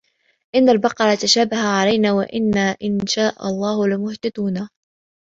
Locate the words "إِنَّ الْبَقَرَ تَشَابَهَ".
0.55-1.57